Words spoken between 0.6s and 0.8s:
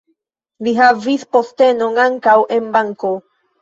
Li